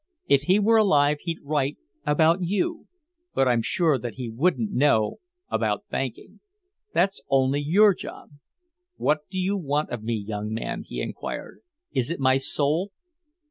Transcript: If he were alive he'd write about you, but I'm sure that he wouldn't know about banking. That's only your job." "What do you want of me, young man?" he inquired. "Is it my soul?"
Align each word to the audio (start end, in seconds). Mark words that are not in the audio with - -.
If 0.27 0.41
he 0.49 0.57
were 0.57 0.77
alive 0.77 1.19
he'd 1.19 1.43
write 1.43 1.77
about 2.07 2.41
you, 2.41 2.87
but 3.35 3.47
I'm 3.47 3.61
sure 3.61 3.99
that 3.99 4.15
he 4.15 4.31
wouldn't 4.31 4.71
know 4.71 5.17
about 5.47 5.87
banking. 5.91 6.39
That's 6.91 7.21
only 7.29 7.59
your 7.63 7.93
job." 7.93 8.31
"What 8.97 9.29
do 9.29 9.37
you 9.37 9.55
want 9.55 9.91
of 9.91 10.01
me, 10.01 10.15
young 10.15 10.51
man?" 10.51 10.85
he 10.87 11.01
inquired. 11.03 11.59
"Is 11.93 12.09
it 12.09 12.19
my 12.19 12.37
soul?" 12.39 12.91